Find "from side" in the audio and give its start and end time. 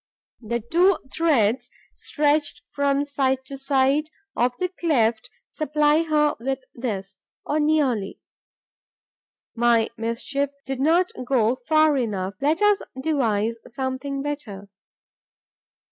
2.71-3.45